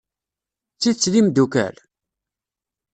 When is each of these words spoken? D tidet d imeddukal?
D 0.75 0.79
tidet 0.81 1.11
d 1.11 1.15
imeddukal? 1.19 1.75